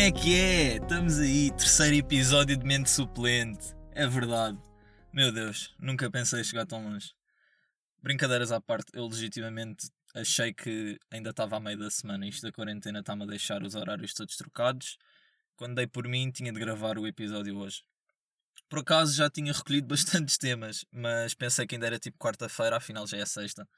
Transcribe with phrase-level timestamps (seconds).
[0.00, 0.76] é que é?
[0.76, 3.76] Estamos aí, terceiro episódio de Mente Suplente.
[3.92, 4.58] É verdade.
[5.12, 7.12] Meu Deus, nunca pensei chegar tão longe.
[8.02, 12.26] Brincadeiras à parte, eu legitimamente achei que ainda estava a meio da semana.
[12.26, 14.96] Isto da quarentena está-me a deixar os horários todos trocados.
[15.54, 17.82] Quando dei por mim, tinha de gravar o episódio hoje.
[18.70, 23.06] Por acaso já tinha recolhido bastantes temas, mas pensei que ainda era tipo quarta-feira, afinal
[23.06, 23.68] já é sexta.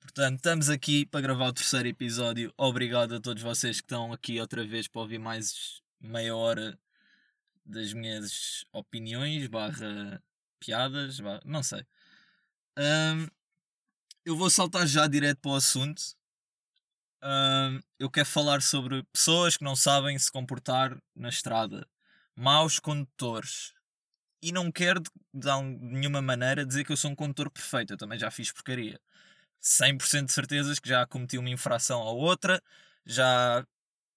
[0.00, 2.52] Portanto, estamos aqui para gravar o terceiro episódio.
[2.56, 6.78] Obrigado a todos vocês que estão aqui outra vez para ouvir mais meia hora
[7.64, 10.20] das minhas opiniões, barra
[10.58, 11.86] piadas, barra, não sei.
[12.76, 13.28] Um,
[14.24, 16.02] eu vou saltar já direto para o assunto.
[17.22, 21.86] Um, eu quero falar sobre pessoas que não sabem se comportar na estrada.
[22.34, 23.74] Maus condutores.
[24.42, 27.92] E não quero de, de nenhuma maneira dizer que eu sou um condutor perfeito.
[27.92, 28.98] Eu também já fiz porcaria.
[29.62, 32.62] 100% de certezas que já cometi uma infração ou outra,
[33.04, 33.66] já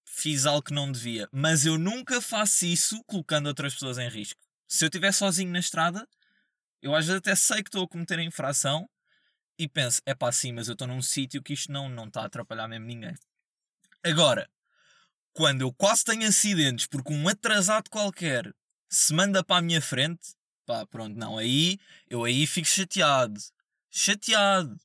[0.05, 1.27] fiz algo que não devia.
[1.31, 4.39] Mas eu nunca faço isso colocando outras pessoas em risco.
[4.67, 6.07] Se eu estiver sozinho na estrada,
[6.81, 8.89] eu às vezes até sei que estou a cometer a infração
[9.57, 12.21] e penso, é pá, sim, mas eu estou num sítio que isto não, não está
[12.21, 13.15] a atrapalhar mesmo ninguém.
[14.03, 14.49] Agora,
[15.31, 18.53] quando eu quase tenho acidentes porque um atrasado qualquer
[18.89, 23.39] se manda para a minha frente, pá, pronto, não, aí eu aí fico chateado.
[23.89, 24.77] Chateado.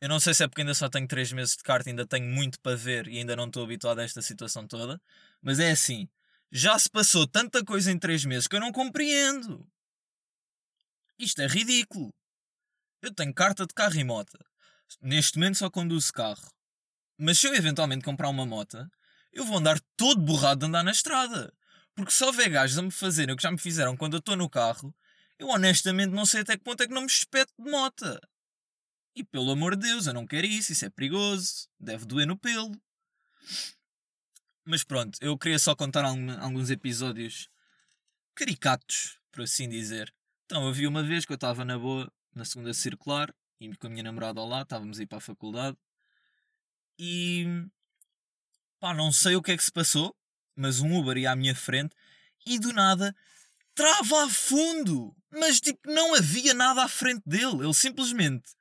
[0.00, 2.26] Eu não sei se é porque ainda só tenho 3 meses de carta, ainda tenho
[2.26, 5.00] muito para ver e ainda não estou habituado a esta situação toda.
[5.42, 6.08] Mas é assim,
[6.52, 9.66] já se passou tanta coisa em 3 meses que eu não compreendo.
[11.18, 12.14] Isto é ridículo.
[13.02, 14.38] Eu tenho carta de carro e moto.
[15.02, 16.48] Neste momento só conduzo carro.
[17.18, 18.88] Mas se eu eventualmente comprar uma moto,
[19.32, 21.52] eu vou andar todo borrado de andar na estrada.
[21.94, 24.36] Porque só houver gajos a me fazerem o que já me fizeram quando eu estou
[24.36, 24.94] no carro,
[25.38, 28.20] eu honestamente não sei até que ponto é que não me espeto de moto.
[29.18, 32.38] E pelo amor de Deus, eu não quero isso, isso é perigoso, deve doer no
[32.38, 32.70] pelo.
[34.64, 37.48] Mas pronto, eu queria só contar alguns episódios
[38.32, 40.14] caricatos, por assim dizer.
[40.44, 43.90] Então, havia uma vez que eu estava na boa, na segunda circular, e com a
[43.90, 45.76] minha namorada lá, estávamos a ir para a faculdade,
[46.96, 47.44] e
[48.78, 50.16] pá, não sei o que é que se passou,
[50.54, 51.92] mas um Uber ia à minha frente,
[52.46, 53.12] e do nada
[53.74, 55.12] trava a fundo!
[55.28, 58.56] Mas tipo, não havia nada à frente dele, ele simplesmente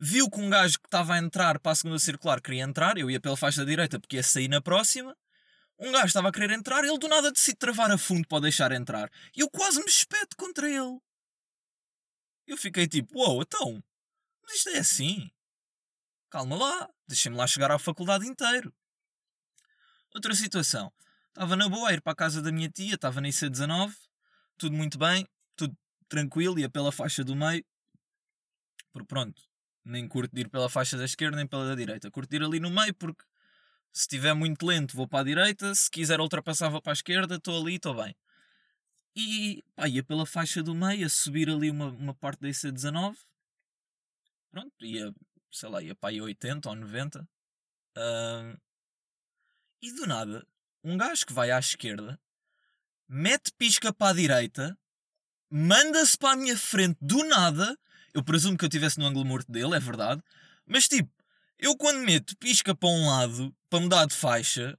[0.00, 3.10] viu que um gajo que estava a entrar para a segunda circular queria entrar, eu
[3.10, 5.14] ia pela faixa direita porque ia sair na próxima.
[5.78, 8.72] Um gajo estava a querer entrar, ele do nada decide travar a fundo para deixar
[8.72, 9.10] entrar.
[9.36, 10.98] E eu quase me espeto contra ele.
[12.46, 13.84] Eu fiquei tipo, uou, wow, então,
[14.42, 15.30] mas isto é assim.
[16.30, 18.72] Calma lá, deixem-me lá chegar à faculdade inteiro.
[20.14, 20.92] Outra situação.
[21.28, 23.94] Estava na boa a ir para a casa da minha tia, estava na IC19,
[24.58, 25.76] tudo muito bem, tudo
[26.08, 27.64] tranquilo, ia pela faixa do meio.
[28.92, 29.40] Por pronto,
[29.84, 32.10] nem curto de ir pela faixa da esquerda nem pela da direita.
[32.10, 33.24] Curto de ir ali no meio porque
[33.92, 37.36] se estiver muito lento vou para a direita, se quiser ultrapassar vou para a esquerda,
[37.36, 38.14] estou ali, estou bem.
[39.16, 43.16] E pá, ia pela faixa do meio, a subir ali uma, uma parte da IC19.
[44.50, 45.12] Pronto, ia,
[45.50, 47.28] sei lá, ia para aí 80 ou 90.
[47.96, 48.60] Uh,
[49.82, 50.46] e do nada,
[50.84, 52.20] um gajo que vai à esquerda,
[53.08, 54.78] mete pisca para a direita,
[55.50, 57.76] manda-se para a minha frente do nada
[58.14, 60.22] eu presumo que eu estivesse no ângulo morto dele, é verdade.
[60.66, 61.10] Mas tipo,
[61.58, 64.78] eu quando meto pisca para um lado, para mudar de faixa,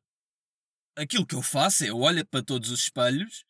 [0.95, 3.45] aquilo que eu faço é eu olho para todos os espelhos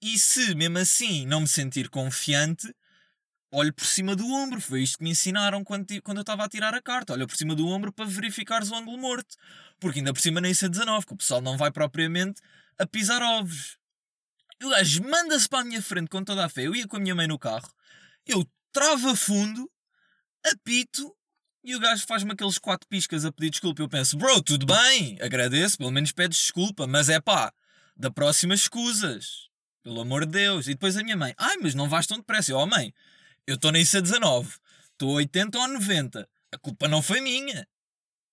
[0.00, 2.72] e se mesmo assim não me sentir confiante,
[3.50, 4.60] olho por cima do ombro.
[4.60, 7.12] Foi isto que me ensinaram quando, quando eu estava a tirar a carta.
[7.12, 9.36] Olha por cima do ombro para verificares o ângulo morto.
[9.80, 12.40] Porque ainda por cima nem isso é 19, que o pessoal não vai propriamente
[12.78, 13.78] a pisar ovos.
[14.60, 16.66] E o gajo manda-se para a minha frente com toda a fé.
[16.66, 17.70] Eu ia com a minha mãe no carro.
[18.26, 19.70] Eu trava fundo,
[20.44, 21.10] apito
[21.64, 23.80] e o gajo faz-me aqueles quatro piscas a pedir desculpa.
[23.80, 27.54] Eu penso, bro, tudo bem, agradeço, pelo menos pedes desculpa, mas é pá,
[27.96, 29.48] da próxima escusas,
[29.82, 30.66] pelo amor de Deus.
[30.66, 32.52] E depois a minha mãe, ai, mas não vais tão depressa.
[32.52, 32.92] Eu, oh mãe,
[33.46, 34.58] eu estou na ICA 19,
[34.92, 37.66] estou a 80 ou 90, a culpa não foi minha.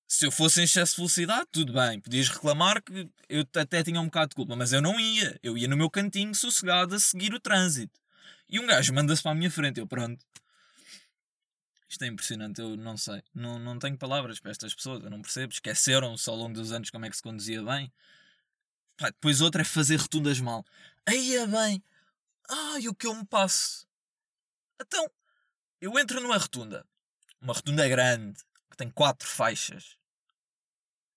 [0.09, 4.01] Se eu fosse em excesso de velocidade, tudo bem, podias reclamar que eu até tinha
[4.01, 5.39] um bocado de culpa, mas eu não ia.
[5.41, 8.02] Eu ia no meu cantinho sossegado a seguir o trânsito.
[8.53, 10.23] E um gajo manda-se para a minha frente, eu pronto.
[11.89, 13.23] Isto é impressionante, eu não sei.
[13.33, 15.51] Não, não tenho palavras para estas pessoas, eu não percebo.
[15.51, 17.91] Esqueceram-se ao longo dos anos como é que se conduzia bem.
[18.95, 20.63] Pá, depois outra é fazer rotundas mal.
[21.03, 21.83] Aí é bem.
[22.47, 23.87] Ai, o que eu me passo.
[24.79, 25.09] Então,
[25.81, 26.85] eu entro numa rotunda.
[27.41, 28.39] Uma rotunda grande,
[28.69, 29.97] que tem quatro faixas.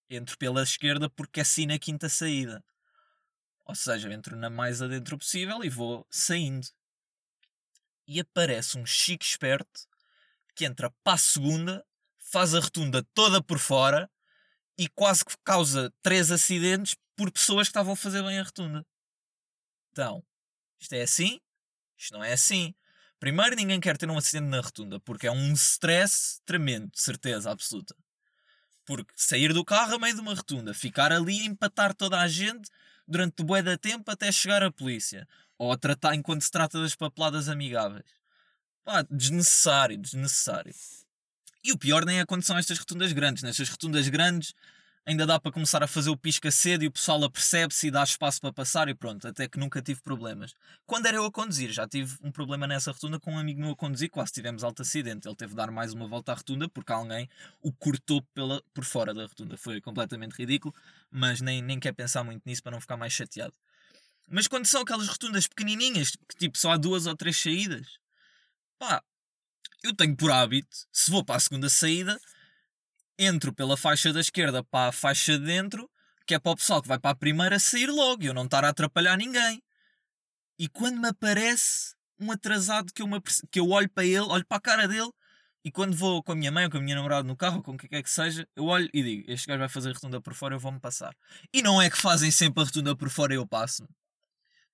[0.08, 2.64] Entro pela esquerda porque é assim na quinta saída.
[3.66, 6.66] Ou seja, entro na mais adentro possível e vou saindo
[8.06, 9.86] e aparece um chique esperto
[10.54, 11.84] que entra para a segunda,
[12.18, 14.10] faz a rotunda toda por fora
[14.78, 18.86] e quase que causa três acidentes por pessoas que estavam a fazer bem a rotunda.
[19.92, 20.22] Então,
[20.78, 21.40] isto é assim?
[21.96, 22.74] Isto não é assim.
[23.18, 27.50] Primeiro, ninguém quer ter um acidente na rotunda, porque é um stress tremendo, de certeza
[27.50, 27.96] absoluta.
[28.84, 32.28] Porque sair do carro a meio de uma rotunda, ficar ali a empatar toda a
[32.28, 32.70] gente
[33.08, 35.26] durante bué da tempo até chegar a polícia.
[35.58, 38.04] Ou a tratar enquanto se trata das papeladas amigáveis.
[38.84, 40.74] Pá, desnecessário, desnecessário.
[41.64, 43.42] E o pior nem é quando são estas rotundas grandes.
[43.42, 44.54] Nestas rotundas grandes
[45.06, 48.02] ainda dá para começar a fazer o pisca cedo e o pessoal apercebe-se e dá
[48.02, 50.52] espaço para passar e pronto, até que nunca tive problemas.
[50.84, 53.70] Quando era eu a conduzir, já tive um problema nessa rotunda com um amigo meu
[53.70, 55.28] a conduzir, quase tivemos alto acidente.
[55.28, 57.28] Ele teve de dar mais uma volta à rotunda porque alguém
[57.62, 59.56] o cortou pela, por fora da rotunda.
[59.56, 60.74] Foi completamente ridículo,
[61.10, 63.54] mas nem, nem quer pensar muito nisso para não ficar mais chateado.
[64.28, 67.86] Mas quando são aquelas rotundas pequenininhas, que tipo só há duas ou três saídas,
[68.78, 69.02] pá,
[69.82, 72.18] eu tenho por hábito, se vou para a segunda saída,
[73.18, 75.88] entro pela faixa da esquerda para a faixa de dentro,
[76.26, 78.44] que é para o pessoal que vai para a primeira sair logo e eu não
[78.44, 79.62] estar a atrapalhar ninguém.
[80.58, 83.20] E quando me aparece um atrasado que eu, me,
[83.50, 85.10] que eu olho para ele, olho para a cara dele,
[85.64, 87.62] e quando vou com a minha mãe ou com a minha namorada no carro, ou
[87.62, 89.92] com o que quer que seja, eu olho e digo: Este gajo vai fazer a
[89.92, 91.12] rotunda por fora, eu vou-me passar.
[91.52, 93.86] E não é que fazem sempre a rotunda por fora e eu passo.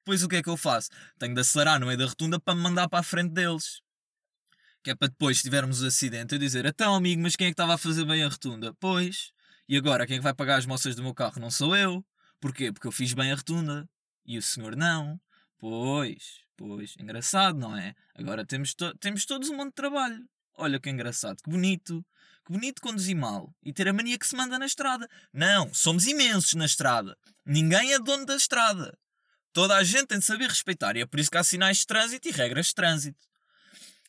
[0.04, 0.90] Pois o que é que eu faço?
[1.18, 3.80] Tenho de acelerar no meio da rotunda para me mandar para a frente deles.
[4.82, 7.50] Que é para depois, se tivermos o acidente, eu dizer: Então, amigo, mas quem é
[7.50, 8.74] que estava a fazer bem a rotunda?
[8.80, 9.32] Pois.
[9.68, 11.40] E agora, quem é que vai pagar as moças do meu carro?
[11.40, 12.04] Não sou eu.
[12.40, 12.72] Porquê?
[12.72, 13.88] Porque eu fiz bem a rotunda.
[14.26, 15.20] E o senhor não.
[15.58, 16.96] Pois, pois.
[16.98, 17.94] Engraçado, não é?
[18.16, 20.28] Agora temos, to temos todos um monte de trabalho.
[20.54, 22.04] Olha que engraçado, que bonito.
[22.44, 25.08] Que bonito conduzir mal e ter a mania que se manda na estrada.
[25.32, 27.16] Não, somos imensos na estrada.
[27.46, 28.98] Ninguém é dono da estrada.
[29.52, 31.86] Toda a gente tem de saber respeitar e é por isso que há sinais de
[31.86, 33.18] trânsito e regras de trânsito.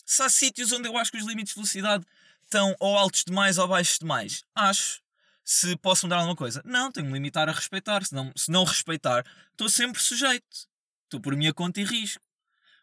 [0.06, 2.06] Se há sítios onde eu acho que os limites de velocidade
[2.44, 5.02] estão ou altos demais ou baixos demais, acho.
[5.46, 6.62] Se posso mudar alguma coisa?
[6.64, 8.06] Não, tenho de me limitar a respeitar.
[8.06, 10.70] Se não, se não respeitar, estou sempre sujeito.
[11.04, 12.24] Estou por minha conta e risco.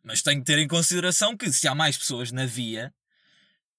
[0.02, 2.92] Mas tenho de ter em consideração que se há mais pessoas na via,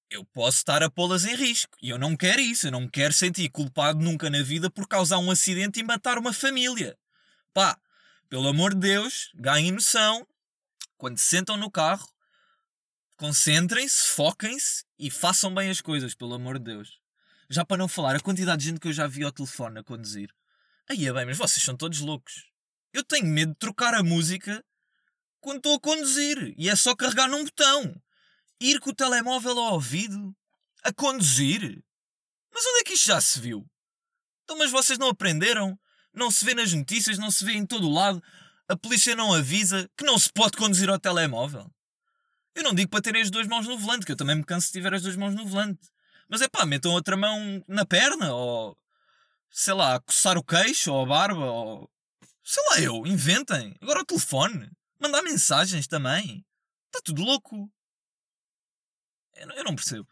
[0.09, 1.77] eu posso estar a pô-las em risco.
[1.81, 2.67] E eu não quero isso.
[2.67, 6.33] Eu não quero sentir culpado nunca na vida por causar um acidente e matar uma
[6.33, 6.97] família.
[7.53, 7.77] Pá,
[8.31, 10.25] pelo amor de Deus, ganhem noção.
[10.97, 12.11] Quando se sentam no carro,
[13.21, 16.99] Concentrem-se, foquem-se e façam bem as coisas, pelo amor de Deus.
[17.51, 19.83] Já para não falar a quantidade de gente que eu já vi ao telefone a
[19.83, 20.33] conduzir.
[20.89, 22.49] Aí é bem, mas vocês são todos loucos.
[22.91, 24.65] Eu tenho medo de trocar a música
[25.39, 26.55] quando estou a conduzir.
[26.57, 27.93] E é só carregar num botão.
[28.59, 30.35] Ir com o telemóvel ao ouvido.
[30.83, 31.61] A conduzir.
[32.51, 33.69] Mas onde é que isto já se viu?
[34.45, 35.79] Então, mas vocês não aprenderam?
[36.13, 38.21] Não se vê nas notícias, não se vê em todo o lado.
[38.67, 41.69] A polícia não avisa que não se pode conduzir ao telemóvel.
[42.53, 44.67] Eu não digo para terem as duas mãos no volante, que eu também me canso
[44.67, 45.89] de tiver as duas mãos no volante.
[46.29, 48.77] Mas é pá, metam outra mão na perna, ou
[49.49, 51.89] sei lá, coçar o queixo, ou a barba, ou
[52.43, 53.75] sei lá eu, inventem.
[53.81, 54.69] Agora o telefone,
[54.99, 56.45] mandar mensagens também.
[56.87, 57.69] Está tudo louco.
[59.35, 60.07] Eu, eu, não percebo.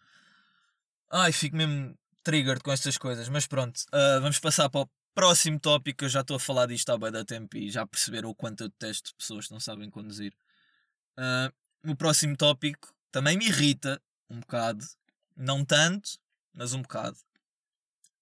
[1.11, 5.59] Ai, fico mesmo triggered com estas coisas, mas pronto, uh, vamos passar para o próximo
[5.59, 6.05] tópico.
[6.05, 8.63] Eu já estou a falar disto há bem da tempo e já perceberam o quanto
[8.63, 10.33] eu detesto pessoas que não sabem conduzir.
[11.17, 14.85] Uh, o próximo tópico também me irrita um bocado,
[15.35, 16.17] não tanto,
[16.53, 17.17] mas um bocado,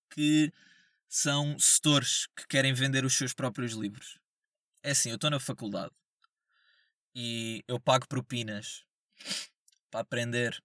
[0.10, 0.51] que
[1.08, 4.18] são setores que querem vender os seus próprios livros.
[4.82, 5.94] É assim, eu estou na faculdade
[7.13, 8.84] e eu pago propinas
[9.92, 10.60] para aprender.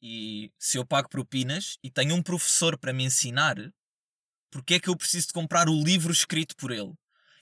[0.00, 3.56] E se eu pago propinas e tenho um professor para me ensinar,
[4.56, 6.92] porque é que eu preciso de comprar o livro escrito por ele?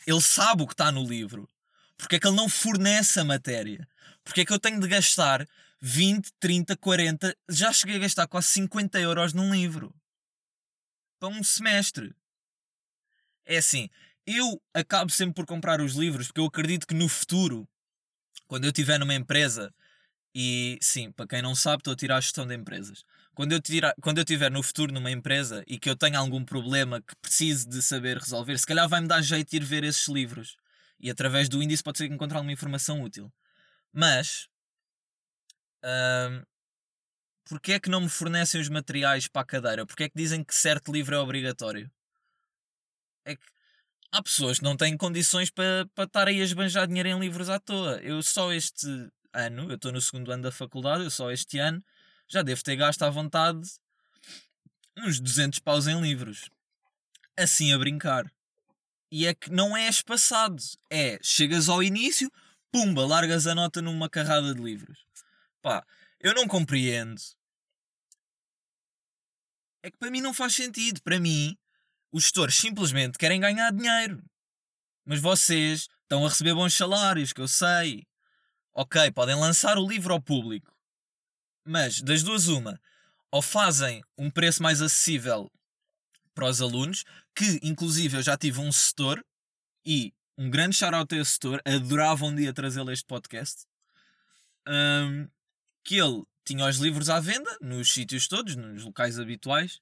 [0.06, 1.49] Ele sabe o que está no livro.
[1.97, 3.88] Porque é que ele não fornece a matéria?
[4.23, 5.47] Porque é que eu tenho de gastar
[5.80, 9.94] 20, 30, 40, já cheguei a gastar quase 50 euros num livro
[11.18, 12.14] para um semestre.
[13.47, 13.88] É assim,
[14.26, 17.68] eu acabo sempre por comprar os livros porque eu acredito que no futuro,
[18.47, 19.73] quando eu estiver numa empresa,
[20.35, 23.04] e sim, para quem não sabe, estou a tirar a gestão de empresas.
[23.34, 26.44] Quando eu, tirar, quando eu estiver no futuro numa empresa e que eu tenha algum
[26.44, 30.06] problema que precise de saber resolver, se calhar vai-me dar jeito de ir ver esses
[30.08, 30.56] livros.
[31.00, 33.32] E através do índice pode ser que encontrar alguma informação útil.
[33.92, 34.48] Mas.
[35.84, 36.42] Um,
[37.46, 39.86] Porquê é que não me fornecem os materiais para a cadeira?
[39.86, 41.90] Porquê é que dizem que certo livro é obrigatório?
[43.24, 43.44] É que
[44.10, 47.50] há pessoas que não têm condições para, para estar aí a esbanjar dinheiro em livros
[47.50, 48.00] à toa.
[48.02, 48.86] Eu só este
[49.32, 51.84] ano, eu estou no segundo ano da faculdade, eu só este ano
[52.34, 53.60] já devo ter gasto à vontade
[54.98, 56.50] uns 200 paus em livros.
[57.36, 58.28] Assim a brincar.
[59.10, 60.60] E é que não é espaçado.
[60.90, 62.30] É, chegas ao início,
[62.72, 65.06] pumba, largas a nota numa carrada de livros.
[65.62, 65.86] Pá,
[66.18, 67.20] eu não compreendo.
[69.80, 71.00] É que para mim não faz sentido.
[71.02, 71.56] Para mim,
[72.10, 74.24] os gestores simplesmente querem ganhar dinheiro.
[75.04, 78.04] Mas vocês estão a receber bons salários, que eu sei.
[78.72, 80.73] Ok, podem lançar o livro ao público.
[81.64, 82.80] Mas, das duas, uma.
[83.30, 85.50] Ou fazem um preço mais acessível
[86.35, 87.04] para os alunos,
[87.35, 89.25] que inclusive eu já tive um setor
[89.85, 93.66] e um grande shout-out a esse setor, adorava um dia trazê-lo a este podcast,
[94.68, 95.28] um,
[95.85, 99.80] que ele tinha os livros à venda nos sítios todos, nos locais habituais,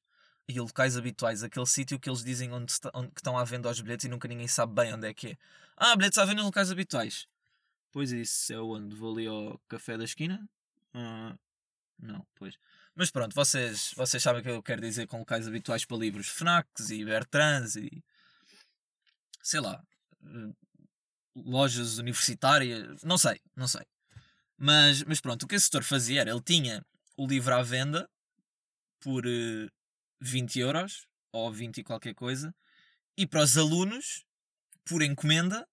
[0.48, 3.80] e locais habituais, aquele sítio que eles dizem onde, está, onde estão à venda os
[3.80, 5.36] bilhetes e nunca ninguém sabe bem onde é que é.
[5.76, 7.26] Ah, bilhetes à venda nos locais habituais.
[7.90, 8.94] Pois isso é onde?
[8.94, 10.46] Vou ali ao café da esquina?
[10.94, 11.38] Uh,
[12.02, 12.58] não, pois.
[12.94, 16.28] Mas pronto, vocês, vocês sabem o que eu quero dizer com locais habituais para livros.
[16.28, 18.04] Fnacs e Bertrands e.
[19.42, 19.82] sei lá.
[20.24, 20.52] Eh,
[21.36, 23.02] lojas universitárias.
[23.04, 23.86] Não sei, não sei.
[24.58, 26.84] Mas, mas pronto, o que esse setor fazia era ele tinha
[27.16, 28.08] o livro à venda
[29.00, 29.68] por uh, eh,
[30.20, 32.54] 20 euros ou 20 e qualquer coisa
[33.16, 34.24] e para os alunos,
[34.84, 35.68] por encomenda,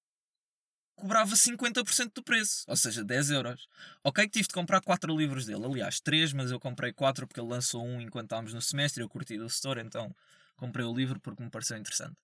[1.00, 3.68] cobrava 50% do preço, ou seja, 10 euros.
[4.04, 7.40] Ok, que tive de comprar 4 livros dele, aliás, 3, mas eu comprei 4 porque
[7.40, 10.14] ele lançou um enquanto estávamos no semestre, eu curti do store, então
[10.56, 12.16] comprei o livro porque me pareceu interessante.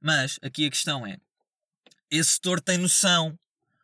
[0.00, 1.18] Mas aqui a questão é:
[2.10, 3.38] esse setor tem noção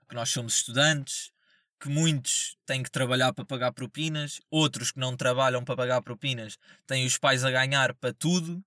[0.09, 1.33] que nós somos estudantes,
[1.79, 6.59] que muitos têm que trabalhar para pagar propinas, outros que não trabalham para pagar propinas
[6.87, 8.65] têm os pais a ganhar para tudo.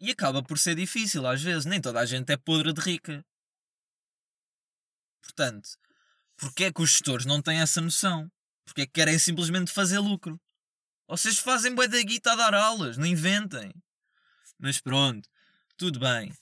[0.00, 3.24] E acaba por ser difícil às vezes, nem toda a gente é podre de rica.
[5.28, 5.68] Portanto,
[6.36, 8.30] porque é que os gestores não têm essa noção?
[8.64, 10.40] Porque é que querem simplesmente fazer lucro?
[11.06, 13.72] Vocês fazem bué da guita a dar aulas, não inventem.
[14.58, 15.28] Mas pronto,
[15.76, 16.32] tudo bem.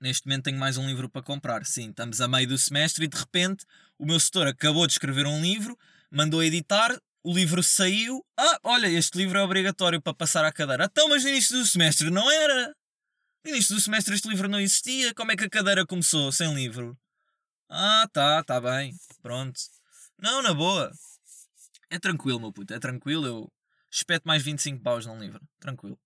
[0.00, 1.64] Neste momento tenho mais um livro para comprar.
[1.66, 3.64] Sim, estamos a meio do semestre e de repente
[3.98, 5.76] o meu setor acabou de escrever um livro,
[6.10, 8.24] mandou editar, o livro saiu.
[8.38, 10.84] Ah, olha, este livro é obrigatório para passar à cadeira.
[10.84, 12.74] Então, mas no início do semestre não era.
[13.44, 15.14] No início do semestre este livro não existia.
[15.14, 16.96] Como é que a cadeira começou sem livro?
[17.68, 18.94] Ah, tá, tá bem.
[19.22, 19.60] Pronto.
[20.18, 20.90] Não, na boa.
[21.90, 23.26] É tranquilo, meu puto, é tranquilo.
[23.26, 23.52] Eu
[23.90, 25.40] espeto mais 25 paus num livro.
[25.60, 25.98] Tranquilo.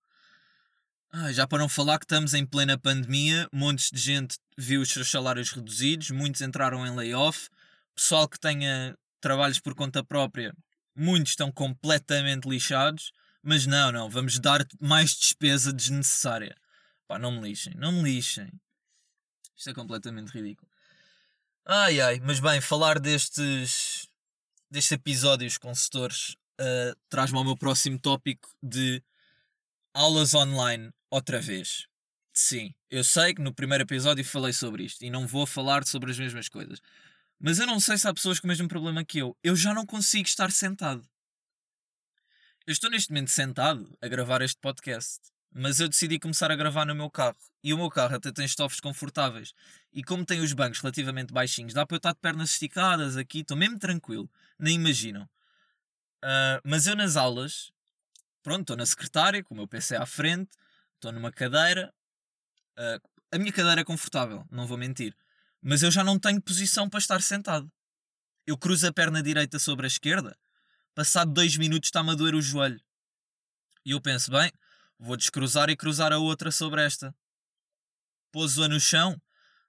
[1.10, 4.88] Ah, já para não falar que estamos em plena pandemia, montes de gente viu os
[4.88, 7.50] seus salários reduzidos, muitos entraram em layoff,
[7.94, 10.54] pessoal que tenha trabalhos por conta própria,
[10.96, 16.56] muitos estão completamente lixados, mas não, não, vamos dar mais despesa desnecessária.
[17.06, 18.50] Pá, não me lixem, não me lixem.
[19.54, 20.71] Isto é completamente ridículo.
[21.64, 24.08] Ai ai, mas bem, falar destes,
[24.68, 29.00] destes episódios com setores uh, traz-me ao meu próximo tópico de
[29.94, 31.86] aulas online outra vez.
[32.32, 36.10] Sim, eu sei que no primeiro episódio falei sobre isto e não vou falar sobre
[36.10, 36.80] as mesmas coisas.
[37.38, 39.36] Mas eu não sei se há pessoas com o mesmo problema que eu.
[39.42, 41.08] Eu já não consigo estar sentado.
[42.66, 45.20] Eu estou neste momento sentado a gravar este podcast,
[45.54, 47.36] mas eu decidi começar a gravar no meu carro.
[47.62, 49.54] E o meu carro até tem estofos confortáveis.
[49.92, 53.40] E como tem os bancos relativamente baixinhos, dá para eu estar de pernas esticadas aqui,
[53.40, 54.30] estou mesmo tranquilo.
[54.58, 55.24] Nem imaginam.
[56.24, 57.72] Uh, mas eu nas aulas,
[58.42, 60.50] pronto, estou na secretária, com o meu PC à frente,
[60.94, 61.92] estou numa cadeira.
[62.78, 65.16] Uh, a minha cadeira é confortável, não vou mentir.
[65.60, 67.70] Mas eu já não tenho posição para estar sentado.
[68.46, 70.36] Eu cruzo a perna direita sobre a esquerda,
[70.94, 72.80] passado dois minutos está-me a doer o joelho.
[73.84, 74.50] E eu penso, bem,
[75.02, 77.14] vou descruzar e cruzar a outra sobre esta.
[78.30, 79.20] Pôs-a no chão,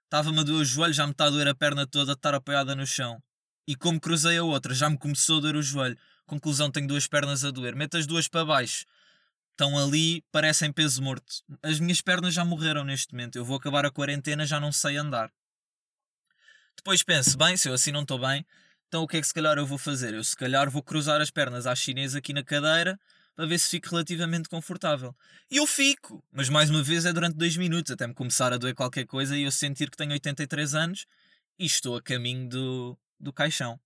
[0.04, 2.34] estava-me a doer o joelho, já me está a doer a perna toda a estar
[2.34, 3.20] apoiada no chão.
[3.66, 5.98] E como cruzei a outra, já me começou a doer o joelho.
[6.24, 7.74] Conclusão, tenho duas pernas a doer.
[7.74, 8.86] Meto as duas para baixo.
[9.50, 11.42] Estão ali, parecem peso morto.
[11.62, 13.36] As minhas pernas já morreram neste momento.
[13.36, 15.32] Eu vou acabar a quarentena, já não sei andar.
[16.76, 18.46] Depois penso, bem, se eu assim não estou bem,
[18.88, 20.14] então o que é que se calhar eu vou fazer?
[20.14, 22.98] Eu se calhar vou cruzar as pernas à chinesa aqui na cadeira
[23.34, 25.14] para ver se fico relativamente confortável.
[25.50, 28.58] E eu fico, mas mais uma vez é durante dois minutos, até me começar a
[28.58, 31.06] doer qualquer coisa e eu sentir que tenho 83 anos
[31.58, 33.78] e estou a caminho do, do caixão.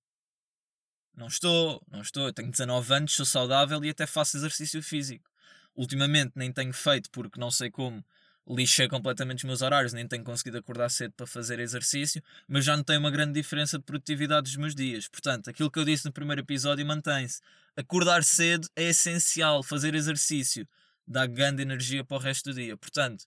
[1.14, 2.26] Não estou, não estou.
[2.26, 5.28] Eu tenho 19 anos, sou saudável e até faço exercício físico.
[5.75, 8.05] Ultimamente nem tenho feito porque não sei como
[8.49, 12.76] lixei completamente os meus horários, nem tenho conseguido acordar cedo para fazer exercício, mas já
[12.76, 15.07] notei uma grande diferença de produtividade dos meus dias.
[15.07, 17.40] Portanto, aquilo que eu disse no primeiro episódio mantém-se.
[17.76, 20.67] Acordar cedo é essencial, fazer exercício
[21.09, 22.76] dá grande energia para o resto do dia.
[22.76, 23.25] Portanto,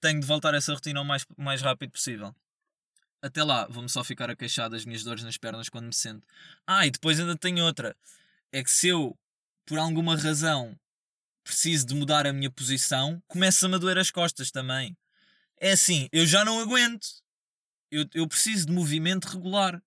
[0.00, 2.34] tenho de voltar a essa rotina o mais, mais rápido possível.
[3.20, 6.26] Até lá, vou-me só ficar a queixar das minhas dores nas pernas quando me sento.
[6.66, 7.94] Ah, e depois ainda tenho outra.
[8.50, 9.16] É que se eu,
[9.66, 10.78] por alguma razão,
[11.50, 14.96] preciso de mudar a minha posição, começa-me a doer as costas também.
[15.58, 17.08] É assim, eu já não aguento.
[17.90, 19.82] Eu, eu preciso de movimento regular.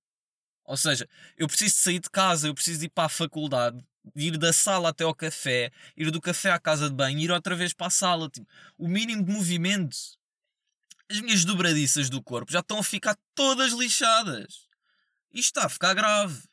[0.66, 3.82] Ou seja, eu preciso de sair de casa, eu preciso de ir para a faculdade
[4.14, 7.56] ir da sala até ao café, ir do café à casa de banho, ir outra
[7.56, 8.30] vez para a sala.
[8.30, 8.46] Tipo,
[8.78, 9.96] o mínimo de movimento.
[11.10, 14.68] As minhas dobradiças do corpo já estão a ficar todas lixadas.
[15.32, 16.44] Isto está a ficar grave.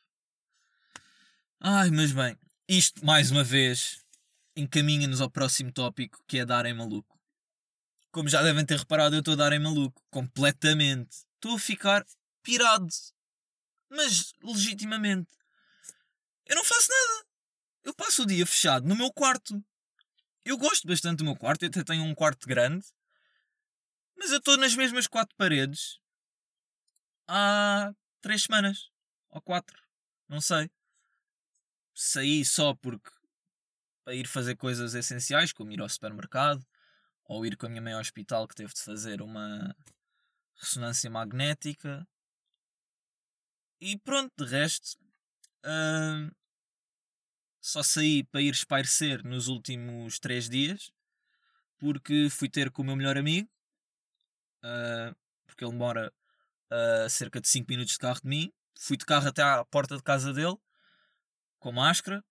[1.58, 2.36] Ai, mas bem,
[2.68, 3.99] isto mais uma vez
[4.60, 7.18] encaminha-nos ao próximo tópico que é dar em maluco.
[8.12, 10.02] Como já devem ter reparado, eu estou a dar em maluco.
[10.10, 11.24] Completamente.
[11.34, 12.04] Estou a ficar
[12.42, 12.88] pirado.
[13.88, 15.30] Mas legitimamente.
[16.46, 17.26] Eu não faço nada.
[17.84, 19.62] Eu passo o dia fechado no meu quarto.
[20.44, 22.86] Eu gosto bastante do meu quarto, eu até tenho um quarto grande.
[24.16, 26.00] Mas eu estou nas mesmas quatro paredes
[27.26, 28.90] há três semanas.
[29.30, 29.80] Ou quatro.
[30.28, 30.70] Não sei.
[31.94, 33.10] Saí só porque
[34.10, 36.66] para ir fazer coisas essenciais, como ir ao supermercado,
[37.24, 39.72] ou ir com a minha mãe ao hospital que teve de fazer uma
[40.56, 42.04] ressonância magnética.
[43.80, 44.98] E pronto, de resto,
[45.64, 46.28] uh,
[47.60, 50.90] só saí para ir espairecer nos últimos três dias,
[51.78, 53.48] porque fui ter com o meu melhor amigo,
[54.64, 56.12] uh, porque ele mora
[56.68, 58.52] a cerca de 5 minutos de carro de mim.
[58.76, 60.56] Fui de carro até à porta de casa dele,
[61.60, 62.24] com máscara.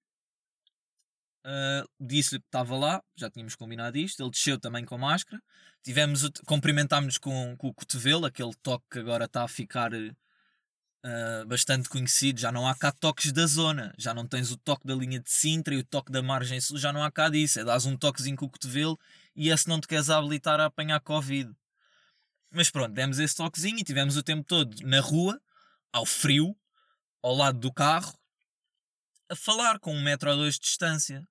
[1.49, 4.21] Uh, Disse-lhe que estava lá, já tínhamos combinado isto.
[4.21, 5.41] Ele desceu também com máscara.
[5.83, 11.89] Tivemos, cumprimentámos-nos com, com o cotovelo, aquele toque que agora está a ficar uh, bastante
[11.89, 12.39] conhecido.
[12.39, 15.31] Já não há cá toques da zona, já não tens o toque da linha de
[15.31, 17.59] Sintra e o toque da margem sul, já não há cá disso.
[17.59, 18.99] É dás um toquezinho com o cotovelo
[19.35, 21.51] e esse não te queres habilitar a apanhar Covid.
[22.51, 25.41] Mas pronto, demos esse toquezinho e tivemos o tempo todo na rua,
[25.91, 26.55] ao frio,
[27.23, 28.13] ao lado do carro,
[29.29, 31.27] a falar com um metro ou dois de distância,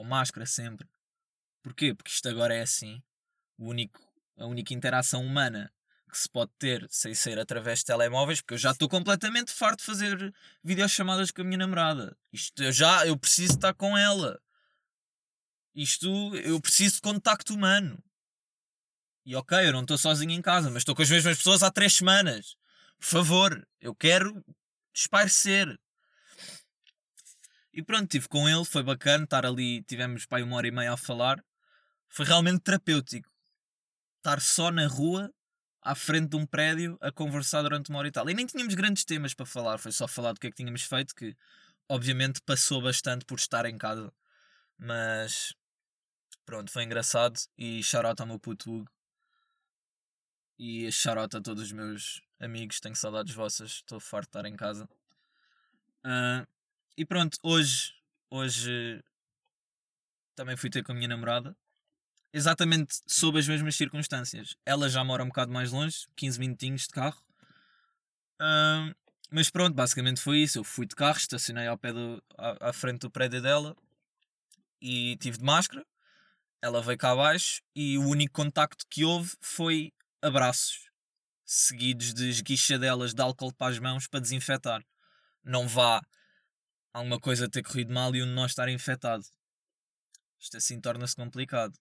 [0.00, 0.88] com máscara sempre.
[1.62, 1.94] Porquê?
[1.94, 3.02] Porque isto agora é assim.
[3.58, 4.00] O único,
[4.38, 5.70] a única interação humana
[6.10, 9.80] que se pode ter sem ser através de telemóveis, porque eu já estou completamente farto
[9.80, 12.16] de fazer videochamadas com a minha namorada.
[12.32, 14.40] Isto eu já, eu preciso estar com ela.
[15.74, 18.02] Isto, eu preciso de contacto humano.
[19.26, 21.70] E ok, eu não estou sozinho em casa, mas estou com as mesmas pessoas há
[21.70, 22.56] três semanas.
[22.98, 24.42] Por favor, eu quero
[24.94, 25.78] espairecer.
[27.72, 30.92] E pronto, estive com ele, foi bacana estar ali, tivemos pai uma hora e meia
[30.92, 31.42] a falar.
[32.08, 33.30] Foi realmente terapêutico.
[34.18, 35.32] Estar só na rua,
[35.80, 38.28] à frente de um prédio, a conversar durante uma hora e tal.
[38.28, 40.82] E nem tínhamos grandes temas para falar, foi só falar do que é que tínhamos
[40.82, 41.36] feito, que
[41.88, 44.12] obviamente passou bastante por estar em casa.
[44.76, 45.54] Mas
[46.44, 47.38] pronto, foi engraçado.
[47.56, 48.90] E shout ao meu puto Hugo.
[50.58, 54.56] E shout a todos os meus amigos, tenho saudades vossas, estou farto de estar em
[54.56, 54.88] casa.
[56.04, 56.46] Uh,
[57.00, 57.94] e pronto, hoje,
[58.28, 59.02] hoje
[60.36, 61.56] também fui ter com a minha namorada.
[62.30, 64.54] Exatamente sob as mesmas circunstâncias.
[64.66, 67.24] Ela já mora um bocado mais longe, 15 minutinhos de carro.
[69.30, 70.58] Mas pronto, basicamente foi isso.
[70.58, 73.74] Eu fui de carro, estacionei ao pé do, à, à frente do prédio dela
[74.78, 75.86] e tive de máscara.
[76.60, 80.90] Ela veio cá abaixo e o único contacto que houve foi abraços,
[81.46, 84.84] seguidos de esguichadelas de álcool para as mãos para desinfetar.
[85.42, 86.02] Não vá
[86.92, 89.24] alguma coisa ter corrido mal e um de nós estar infectado.
[90.38, 91.74] Isto assim torna-se complicado.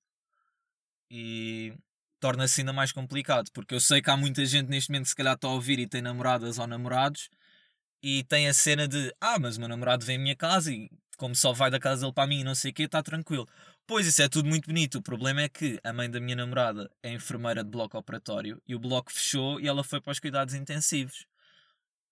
[1.10, 1.74] E
[2.20, 5.16] torna-se ainda mais complicado, porque eu sei que há muita gente neste momento que se
[5.16, 7.30] calhar está a ouvir e tem namoradas ou namorados
[8.04, 10.90] e tem a cena de ah, mas o meu namorado vem à minha casa e
[11.18, 13.48] como só vai da casa dele para mim e não sei o que, está tranquilo.
[13.88, 15.00] Pois isso é tudo muito bonito.
[15.00, 18.76] O problema é que a mãe da minha namorada é enfermeira de bloco operatório e
[18.76, 21.26] o bloco fechou e ela foi para os cuidados intensivos.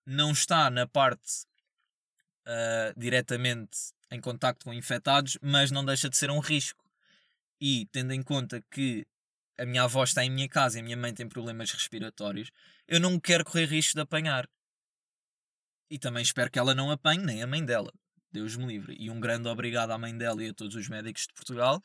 [0.06, 1.46] Não está na parte
[2.48, 3.78] uh, diretamente
[4.10, 6.84] em contacto com infectados, mas não deixa de ser um risco.
[7.60, 9.06] E tendo em conta que
[9.58, 12.52] a minha avó está em minha casa e a minha mãe tem problemas respiratórios,
[12.88, 14.48] eu não quero correr risco de apanhar.
[15.90, 17.92] E também espero que ela não apanhe, nem a mãe dela.
[18.32, 18.96] Deus me livre.
[19.00, 21.84] E um grande obrigado à mãe dela e a todos os médicos de Portugal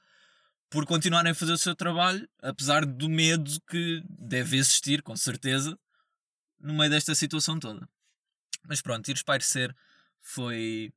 [0.69, 5.79] por continuarem a fazer o seu trabalho, apesar do medo que deve existir, com certeza,
[6.59, 7.87] no meio desta situação toda.
[8.67, 9.77] Mas pronto, ir espairecer
[10.23, 10.93] foi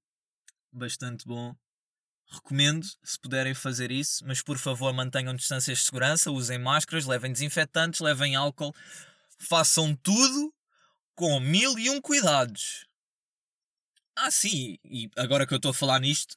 [0.72, 1.56] bastante bom.
[2.28, 7.32] Recomendo, se puderem fazer isso, mas por favor mantenham distâncias de segurança, usem máscaras, levem
[7.32, 8.74] desinfetantes, levem álcool,
[9.38, 10.54] façam tudo
[11.14, 12.88] com mil e um cuidados.
[14.18, 16.36] Ah, sim, e agora que eu estou a falar nisto,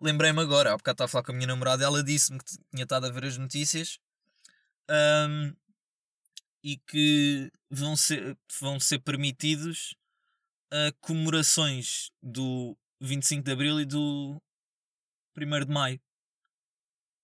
[0.00, 2.84] lembrei-me agora, há bocado estava a falar com a minha namorada, ela disse-me que tinha
[2.84, 3.98] estado a ver as notícias
[4.90, 5.54] um,
[6.62, 9.94] e que vão ser, vão ser permitidos
[10.74, 14.42] uh, comemorações do 25 de Abril e do
[15.36, 16.00] 1 de Maio.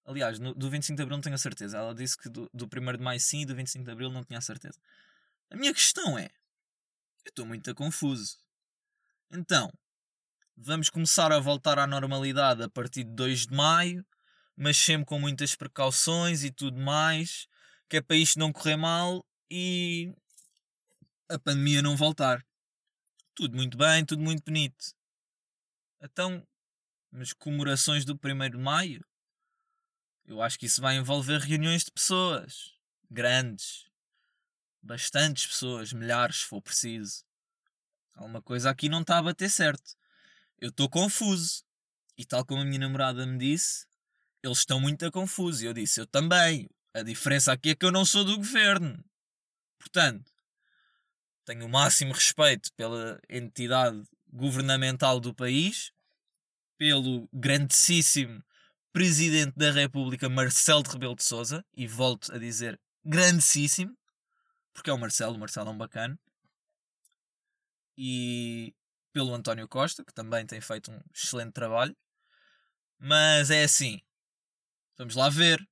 [0.05, 1.79] Aliás, no, do 25 de Abril não tenho a certeza.
[1.79, 4.25] Ela disse que do, do 1 de Maio sim e do 25 de Abril não
[4.25, 4.79] tinha a certeza.
[5.51, 6.27] A minha questão é:
[7.25, 8.39] eu estou muito confuso.
[9.33, 9.71] Então,
[10.57, 14.05] vamos começar a voltar à normalidade a partir de 2 de maio,
[14.57, 17.47] mas sempre com muitas precauções e tudo mais,
[17.89, 20.13] que é para isto não correr mal e
[21.29, 22.45] a pandemia não voltar.
[23.35, 24.95] Tudo muito bem, tudo muito bonito.
[26.01, 26.47] Então,
[27.11, 29.05] mas comemorações do 1 de maio?
[30.27, 32.73] Eu acho que isso vai envolver reuniões de pessoas
[33.11, 33.89] grandes,
[34.81, 37.25] bastantes pessoas, milhares se for preciso.
[38.15, 39.97] Alguma coisa aqui não está a bater certo.
[40.59, 41.65] Eu estou confuso.
[42.17, 43.87] E tal como a minha namorada me disse,
[44.43, 45.63] eles estão muito confusos.
[45.63, 46.69] E eu disse, eu também.
[46.95, 49.03] A diferença aqui é que eu não sou do governo.
[49.79, 50.31] Portanto,
[51.45, 55.93] tenho o máximo respeito pela entidade governamental do país,
[56.77, 58.43] pelo grandíssimo
[58.93, 63.97] Presidente da República Marcelo de Rebelo de Souza, e volto a dizer grandíssimo,
[64.73, 66.19] porque é o Marcelo, o Marcelo é um bacana,
[67.97, 68.75] e
[69.13, 71.97] pelo António Costa, que também tem feito um excelente trabalho,
[72.99, 74.01] mas é assim,
[74.97, 75.67] vamos lá ver,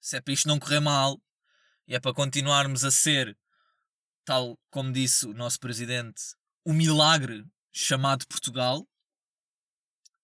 [0.00, 1.20] se é para isto não correr mal,
[1.86, 3.36] e é para continuarmos a ser,
[4.24, 6.34] tal como disse o nosso Presidente,
[6.64, 8.86] o milagre chamado Portugal,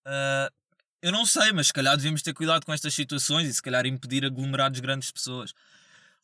[0.06, 0.54] uh,
[1.02, 3.86] eu não sei, mas se calhar devíamos ter cuidado com estas situações e se calhar
[3.86, 5.52] impedir aglomerados grandes de pessoas.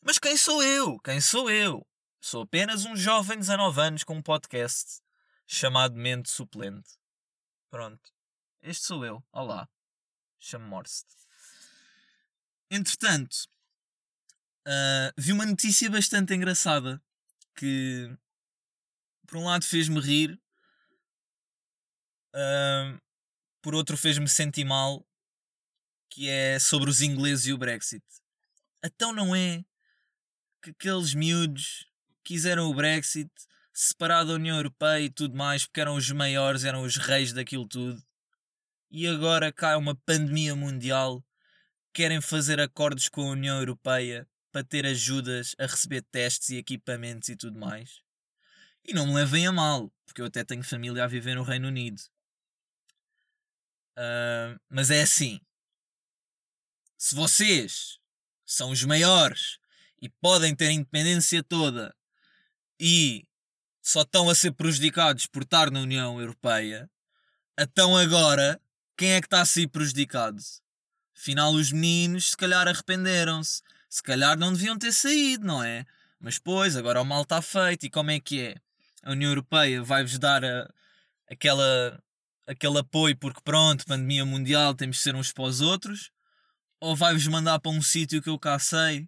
[0.01, 0.99] Mas quem sou eu?
[0.99, 1.85] Quem sou eu?
[2.21, 5.01] Sou apenas um jovem de 19 anos com um podcast
[5.47, 6.89] chamado Mente Suplente.
[7.69, 8.11] Pronto.
[8.61, 9.23] Este sou eu.
[9.31, 9.67] Olá.
[10.39, 11.05] Chamo-me Morse.
[12.69, 13.47] Entretanto,
[14.67, 17.01] uh, vi uma notícia bastante engraçada
[17.57, 18.15] que,
[19.25, 20.39] por um lado, fez-me rir,
[22.35, 23.01] uh,
[23.61, 25.05] por outro, fez-me sentir mal,
[26.09, 28.03] que é sobre os ingleses e o Brexit.
[28.83, 29.65] Então não é
[30.61, 31.85] que aqueles miúdos
[32.23, 33.29] quiseram o Brexit
[33.73, 37.67] separado da União Europeia e tudo mais, porque eram os maiores, eram os reis daquilo
[37.67, 38.01] tudo.
[38.89, 41.23] E agora cai uma pandemia mundial,
[41.93, 47.29] querem fazer acordos com a União Europeia para ter ajudas a receber testes e equipamentos
[47.29, 48.01] e tudo mais.
[48.83, 51.67] E não me levem a mal, porque eu até tenho família a viver no Reino
[51.67, 52.01] Unido.
[53.95, 55.39] Uh, mas é assim:
[56.97, 57.99] se vocês
[58.43, 59.59] são os maiores
[60.01, 61.95] e podem ter a independência toda
[62.79, 63.27] e
[63.79, 66.89] só estão a ser prejudicados por estar na União Europeia,
[67.59, 68.59] então agora
[68.97, 70.41] quem é que está a ser prejudicado?
[71.15, 75.85] Afinal, os meninos se calhar arrependeram-se, se calhar não deviam ter saído, não é?
[76.19, 78.55] Mas pois, agora o mal está feito e como é que é?
[79.03, 80.69] A União Europeia vai-vos dar a,
[81.29, 82.01] aquela
[82.47, 86.11] aquele apoio porque pronto, pandemia mundial, temos de ser uns para os outros,
[86.79, 89.07] ou vai-vos mandar para um sítio que eu cá sei,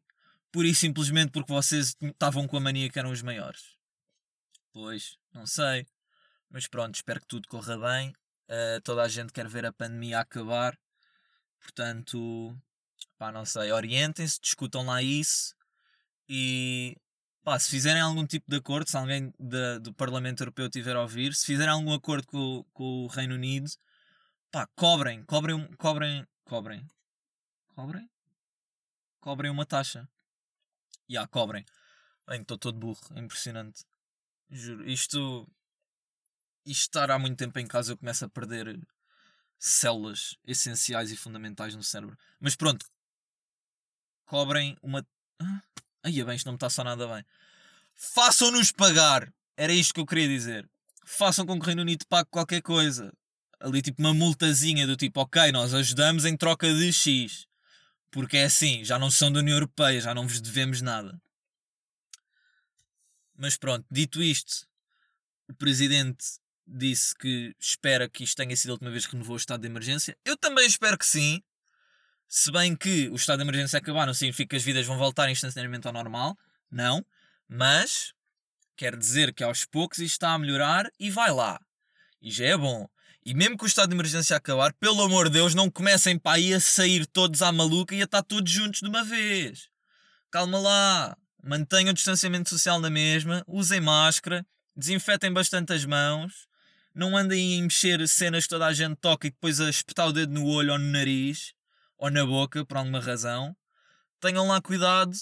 [0.52, 3.78] pura e simplesmente porque vocês estavam com a mania que eram os maiores.
[4.74, 5.88] Pois, não sei.
[6.50, 8.10] Mas pronto, espero que tudo corra bem.
[8.50, 10.78] Uh, toda a gente quer ver a pandemia acabar.
[11.60, 12.58] Portanto,
[13.17, 15.55] pá, não sei, orientem-se, discutam lá isso
[16.27, 16.95] e
[17.43, 21.01] pá, se fizerem algum tipo de acordo, se alguém de, do Parlamento Europeu estiver a
[21.01, 23.69] ouvir, se fizerem algum acordo com, com o Reino Unido,
[24.51, 26.88] pá, cobrem, cobrem, cobrem, cobrem,
[27.75, 28.09] cobrem,
[29.19, 30.07] cobrem uma taxa.
[31.07, 31.65] E yeah, cobrem.
[32.29, 33.83] Estou todo burro, é impressionante.
[34.51, 35.47] Juro, isto,
[36.65, 38.79] isto estar há muito tempo em casa eu começo a perder
[39.60, 42.17] células essenciais e fundamentais no cérebro.
[42.39, 42.86] Mas pronto,
[44.26, 45.06] cobrem uma.
[45.39, 45.62] Ah,
[46.04, 47.26] Aí, bem, isto não me está só nada bem.
[47.95, 49.32] Façam-nos pagar.
[49.58, 50.67] Era isto que eu queria dizer.
[51.06, 53.13] Façam com que o Reino Unido pague qualquer coisa.
[53.60, 57.45] Ali, tipo, uma multazinha do tipo, ok, nós ajudamos em troca de X.
[58.10, 61.22] Porque é assim, já não são da União Europeia, já não vos devemos nada.
[63.36, 64.65] Mas pronto, dito isto,
[65.50, 66.26] o presidente
[66.69, 69.67] disse que espera que isto tenha sido a última vez que renovou o estado de
[69.67, 70.17] emergência.
[70.23, 71.41] Eu também espero que sim.
[72.27, 75.29] Se bem que o estado de emergência acabar não significa que as vidas vão voltar
[75.32, 76.38] instantaneamente ao normal,
[76.69, 77.03] não,
[77.47, 78.13] mas
[78.77, 81.60] quer dizer que aos poucos isto está a melhorar e vai lá.
[82.21, 82.88] E já é bom.
[83.25, 86.38] E mesmo que o estado de emergência acabar, pelo amor de Deus, não comecem para
[86.38, 89.69] aí a sair todos à maluca e a estar todos juntos de uma vez.
[90.32, 91.17] Calma lá.
[91.43, 96.48] Mantenham o distanciamento social na mesma, usem máscara, desinfetem bastante as mãos,
[96.99, 100.12] não andem a mexer cenas que toda a gente toca e depois a espetar o
[100.12, 101.53] dedo no olho ou no nariz
[101.97, 103.55] ou na boca, por alguma razão.
[104.19, 105.13] Tenham lá cuidado.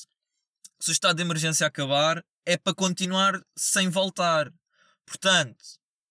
[0.80, 4.52] Se o estado de emergência acabar, é para continuar sem voltar.
[5.06, 5.64] Portanto,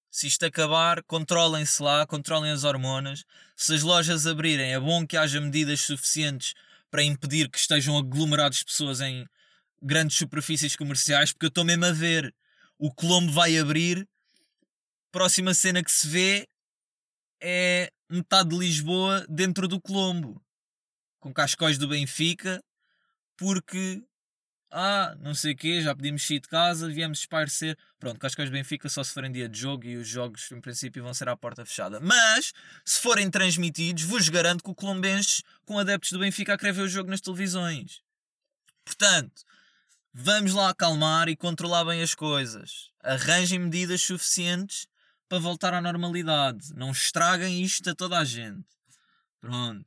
[0.08, 3.24] se isto acabar, controlem-se lá, controlem as hormonas.
[3.56, 6.54] Se as lojas abrirem, é bom que haja medidas suficientes
[6.90, 9.26] para impedir que estejam aglomerados pessoas em
[9.82, 12.32] grandes superfícies comerciais, porque eu estou mesmo a ver.
[12.78, 14.08] O Colombo vai abrir.
[15.16, 16.46] Próxima cena que se vê
[17.40, 20.38] é metade de Lisboa dentro do Colombo,
[21.18, 22.62] com cascóis do Benfica,
[23.34, 24.04] porque
[24.70, 27.78] ah, não sei o quê, já pedimos sair de casa, viemos espairecer.
[27.98, 31.14] Pronto, Cascais Benfica só se forem dia de jogo e os jogos, em princípio, vão
[31.14, 31.98] ser à porta fechada.
[31.98, 32.52] Mas,
[32.84, 36.82] se forem transmitidos, vos garanto que o Colombenses, com adeptos do Benfica, a querer ver
[36.82, 38.02] o jogo nas televisões.
[38.84, 39.44] Portanto,
[40.12, 42.90] vamos lá acalmar e controlar bem as coisas.
[43.02, 44.86] Arranjem medidas suficientes
[45.28, 46.74] para voltar à normalidade.
[46.74, 48.66] Não estraguem isto a toda a gente.
[49.40, 49.86] Pronto.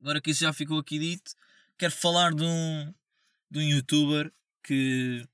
[0.00, 1.32] Agora que isso já ficou aqui dito,
[1.78, 2.94] quero falar de um,
[3.50, 5.26] de um youtuber que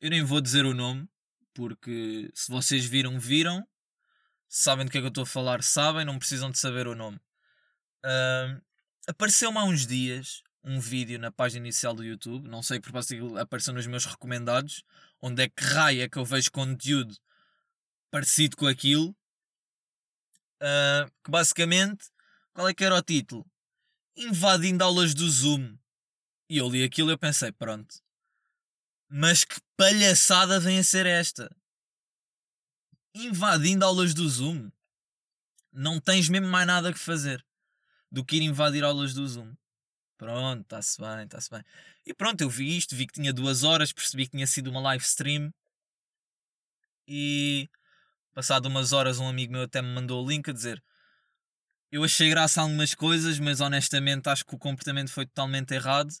[0.00, 1.08] eu nem vou dizer o nome,
[1.52, 3.66] porque se vocês viram, viram.
[4.48, 6.94] Sabem do que é que eu estou a falar, sabem, não precisam de saber o
[6.94, 7.18] nome.
[8.04, 8.62] Uh,
[9.06, 13.36] Apareceu-me há uns dias um vídeo na página inicial do YouTube, não sei por propósito
[13.36, 14.82] apareceu nos meus recomendados,
[15.20, 17.14] onde é que raio é que eu vejo conteúdo
[18.14, 19.10] parecido com aquilo.
[20.62, 22.12] Uh, que basicamente,
[22.52, 23.44] qual é que era o título?
[24.16, 25.76] Invadindo aulas do Zoom.
[26.48, 28.00] E eu li aquilo e eu pensei, pronto.
[29.08, 31.50] Mas que palhaçada vem a ser esta?
[33.12, 34.70] Invadindo aulas do Zoom.
[35.72, 37.44] Não tens mesmo mais nada que fazer
[38.12, 39.56] do que ir invadir aulas do Zoom.
[40.16, 41.64] Pronto, está-se bem, está-se bem.
[42.06, 44.80] E pronto, eu vi isto, vi que tinha duas horas, percebi que tinha sido uma
[44.80, 45.52] live stream.
[47.08, 47.68] E
[48.34, 50.82] passado umas horas um amigo meu até me mandou o link a dizer
[51.94, 56.12] eu achei graça a algumas coisas, mas honestamente acho que o comportamento foi totalmente errado.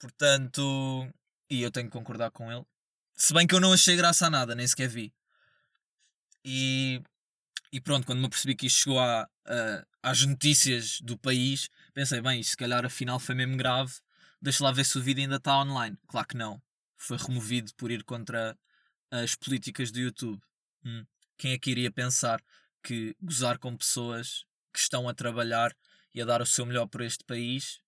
[0.00, 1.08] Portanto,
[1.48, 2.66] e eu tenho que concordar com ele.
[3.14, 5.14] Se bem que eu não achei graça a nada, nem sequer vi.
[6.44, 7.00] E,
[7.72, 12.20] e pronto, quando me percebi que isto chegou a, a, às notícias do país, pensei,
[12.20, 13.92] bem, isto se calhar afinal foi mesmo grave.
[14.42, 15.96] Deixa lá ver se o vídeo ainda está online.
[16.08, 16.60] Claro que não.
[16.96, 18.58] Foi removido por ir contra
[19.08, 20.42] as políticas do YouTube.
[20.84, 21.06] Hum.
[21.40, 22.44] Quem é que iria pensar
[22.82, 25.74] que gozar com pessoas que estão a trabalhar
[26.14, 27.80] e a dar o seu melhor por este país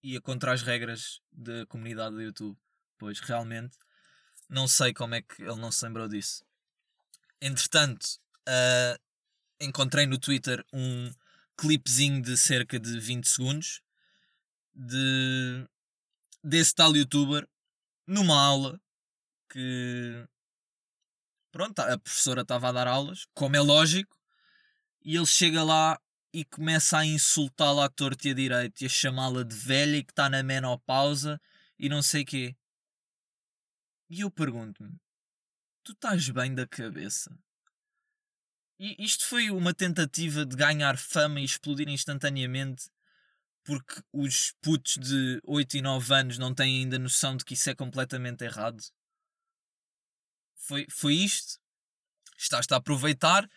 [0.00, 2.56] ia contra as regras da comunidade do YouTube.
[2.98, 3.76] Pois realmente
[4.48, 6.44] não sei como é que ele não se lembrou disso.
[7.40, 8.04] Entretanto,
[8.48, 8.96] uh,
[9.60, 11.12] encontrei no Twitter um
[11.56, 13.82] clipezinho de cerca de 20 segundos
[14.72, 15.66] de
[16.44, 17.48] desse tal youtuber
[18.06, 18.80] numa aula
[19.50, 20.28] que
[21.56, 24.14] pronto, a professora estava a dar aulas, como é lógico,
[25.02, 25.98] e ele chega lá
[26.30, 30.04] e começa a insultá-la à torta e à direita e a chamá-la de velha e
[30.04, 31.40] que está na menopausa
[31.78, 32.54] e não sei quê.
[34.10, 35.00] E eu pergunto-me:
[35.82, 37.34] tu estás bem da cabeça?
[38.78, 42.90] E isto foi uma tentativa de ganhar fama e explodir instantaneamente
[43.64, 47.70] porque os putos de 8 e 9 anos não têm ainda noção de que isso
[47.70, 48.82] é completamente errado?
[50.66, 51.60] Foi, foi isto?
[52.36, 53.48] Estás-te a aproveitar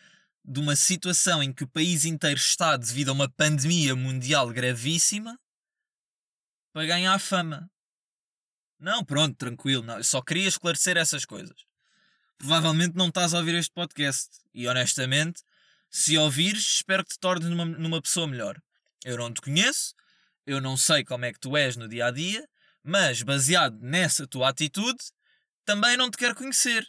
[0.46, 5.40] de uma situação em que o país inteiro está devido a uma pandemia mundial gravíssima
[6.72, 7.68] para ganhar fama.
[8.80, 9.84] Não, pronto, tranquilo.
[9.84, 10.02] Não.
[10.04, 11.58] Só queria esclarecer essas coisas.
[12.38, 14.30] Provavelmente não estás a ouvir este podcast.
[14.54, 15.42] E honestamente,
[15.90, 18.62] se ouvires, espero que te tornes numa, numa pessoa melhor.
[19.04, 19.96] Eu não te conheço,
[20.46, 22.48] eu não sei como é que tu és no dia a dia,
[22.84, 25.00] mas baseado nessa tua atitude,
[25.66, 26.88] também não te quero conhecer.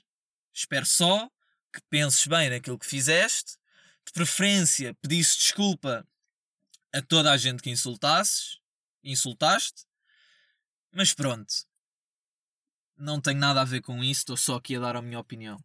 [0.53, 1.29] Espero só
[1.73, 3.57] que penses bem naquilo que fizeste,
[4.07, 6.07] de preferência pedisse desculpa
[6.93, 8.59] a toda a gente que insultasses,
[9.05, 9.87] insultaste,
[10.93, 11.53] mas pronto.
[12.97, 15.63] Não tenho nada a ver com isso, estou só aqui a dar a minha opinião.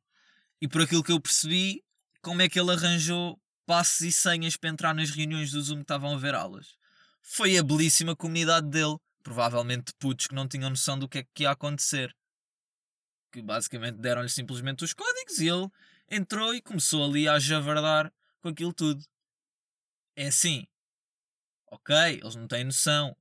[0.61, 1.83] E por aquilo que eu percebi,
[2.21, 5.81] como é que ele arranjou passos e senhas para entrar nas reuniões do Zoom que
[5.81, 6.77] estavam a ver aulas?
[7.21, 11.27] Foi a belíssima comunidade dele, provavelmente de putos que não tinham noção do que é
[11.33, 12.15] que ia acontecer.
[13.35, 15.69] Que basicamente deram-lhe simplesmente os códigos e ele
[16.09, 19.05] entrou e começou ali a javardar com aquilo tudo.
[20.15, 20.65] É assim.
[21.69, 23.13] Ok, eles não têm noção.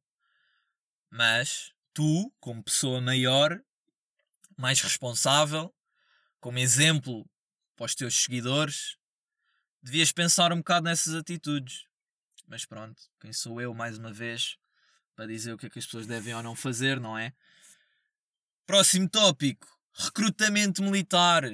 [1.10, 3.60] Mas tu, como pessoa maior,
[4.56, 5.74] mais responsável,
[6.38, 7.28] como exemplo
[7.74, 8.96] para os teus seguidores,
[9.82, 11.86] devias pensar um bocado nessas atitudes.
[12.46, 14.58] Mas pronto, quem sou eu mais uma vez
[15.16, 17.34] para dizer o que é que as pessoas devem ou não fazer, não é?
[18.64, 21.44] Próximo tópico: recrutamento militar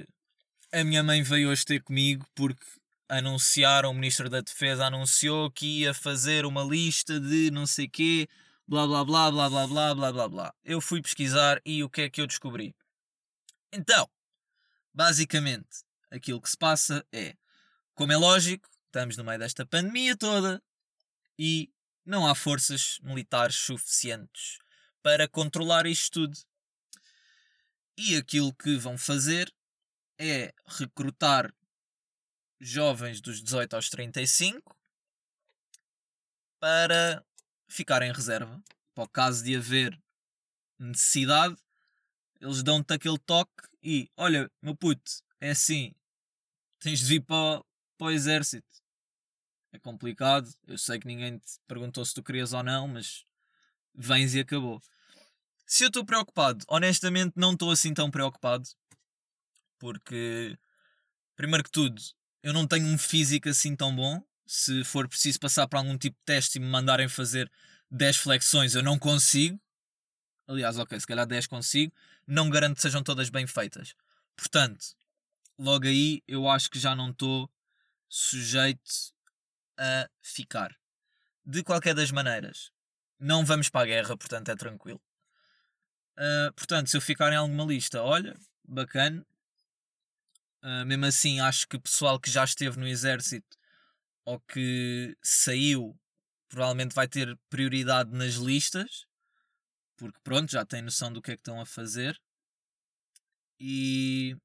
[0.72, 2.64] a minha mãe veio hoje ter comigo porque
[3.09, 8.29] anunciaram, o Ministro da Defesa anunciou que ia fazer uma lista de não sei quê,
[8.68, 10.55] blá blá blá blá blá blá blá blá blá.
[10.64, 12.74] Eu fui pesquisar e o que é que eu descobri?
[13.72, 14.09] Então,
[14.94, 17.35] basicamente, aquilo que se passa é,
[17.94, 20.62] como é lógico, estamos no meio desta pandemia toda
[21.37, 21.68] e
[22.07, 24.59] não há forças militares suficientes
[25.03, 26.38] para controlar isto tudo.
[28.03, 29.55] E aquilo que vão fazer
[30.19, 31.55] é recrutar
[32.59, 34.75] jovens dos 18 aos 35
[36.59, 37.23] para
[37.69, 38.59] ficar em reserva.
[38.95, 40.03] Para o caso de haver
[40.79, 41.55] necessidade,
[42.41, 45.95] eles dão-te aquele toque e olha, meu puto, é assim,
[46.79, 47.63] tens de vir para,
[47.99, 48.83] para o exército.
[49.73, 53.27] É complicado, eu sei que ninguém te perguntou se tu querias ou não, mas
[53.95, 54.81] vens e acabou.
[55.73, 58.69] Se eu estou preocupado, honestamente não estou assim tão preocupado,
[59.79, 60.59] porque,
[61.37, 62.03] primeiro que tudo,
[62.43, 64.21] eu não tenho um físico assim tão bom.
[64.45, 67.49] Se for preciso passar para algum tipo de teste e me mandarem fazer
[67.89, 69.61] 10 flexões, eu não consigo.
[70.49, 71.95] Aliás, ok, se calhar 10 consigo.
[72.27, 73.95] Não garanto que sejam todas bem feitas.
[74.35, 74.97] Portanto,
[75.57, 77.49] logo aí eu acho que já não estou
[78.09, 79.15] sujeito
[79.79, 80.77] a ficar.
[81.47, 82.73] De qualquer das maneiras,
[83.21, 85.01] não vamos para a guerra, portanto é tranquilo.
[86.18, 89.25] Uh, portanto, se eu ficar em alguma lista, olha, bacana.
[90.62, 93.57] Uh, mesmo assim, acho que pessoal que já esteve no exército
[94.27, 95.99] ou que saiu
[96.51, 99.07] provavelmente vai ter prioridade nas listas,
[99.96, 102.20] porque pronto, já tem noção do que é que estão a fazer.
[103.59, 104.37] E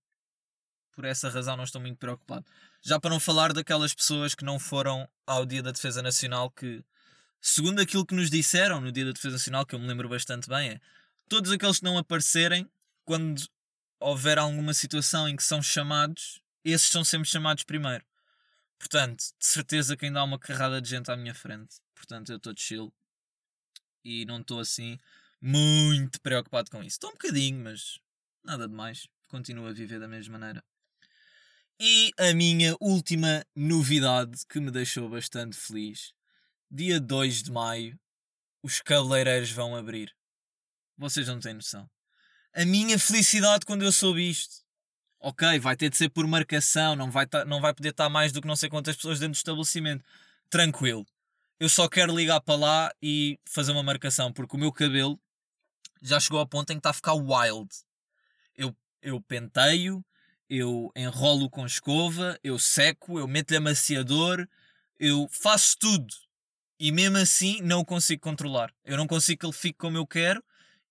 [0.94, 2.46] por essa razão não estou muito preocupado.
[2.82, 6.84] Já para não falar daquelas pessoas que não foram ao Dia da Defesa Nacional, que,
[7.42, 10.48] segundo aquilo que nos disseram no Dia da Defesa Nacional, que eu me lembro bastante
[10.48, 10.82] bem, é
[11.30, 12.70] todos aqueles que não aparecerem,
[13.04, 13.48] quando
[14.00, 18.06] houver alguma situação em que são chamados, esses são sempre chamados primeiro.
[18.78, 21.78] Portanto, de certeza que ainda há uma carrada de gente à minha frente.
[21.94, 22.94] Portanto, eu estou chill.
[24.04, 25.00] E não estou assim
[25.42, 26.96] muito preocupado com isso.
[26.96, 28.00] Estou um bocadinho, mas
[28.44, 29.08] nada demais.
[29.28, 30.64] Continuo a viver da mesma maneira.
[31.80, 36.14] E a minha última novidade que me deixou bastante feliz.
[36.72, 38.00] Dia 2 de maio,
[38.64, 40.16] os cabeleireiros vão abrir.
[40.98, 41.90] Vocês não têm noção.
[42.54, 44.64] A minha felicidade quando eu soube isto.
[45.20, 48.42] Ok, vai ter de ser por marcação, não vai, não vai poder estar mais do
[48.42, 50.06] que não sei quantas pessoas dentro do estabelecimento.
[50.50, 51.06] Tranquilo.
[51.60, 55.20] Eu só quero ligar para lá e fazer uma marcação, porque o meu cabelo
[56.02, 57.70] já chegou ao ponto em que está a ficar wild.
[58.56, 60.06] Eu, eu penteio,
[60.50, 64.48] eu enrolo com escova, eu seco, eu meto-lhe amaciador,
[65.00, 66.14] eu faço tudo.
[66.80, 68.72] E mesmo assim não o consigo controlar.
[68.84, 70.44] Eu não consigo que ele fique como eu quero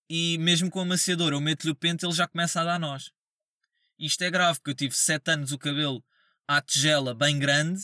[0.09, 3.13] e mesmo com o amaciador eu meto-lhe o pente ele já começa a dar nós.
[3.99, 6.05] Isto é grave, porque eu tive 7 anos o cabelo
[6.47, 7.81] à tigela bem grande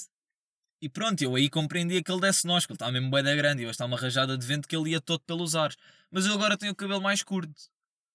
[0.83, 3.35] e pronto, eu aí compreendia que ele desse nós, que ele estava mesmo bem da
[3.35, 5.77] grande e eu estava uma rajada de vento que ele ia todo pelos ares.
[6.11, 7.53] Mas eu agora tenho o cabelo mais curto.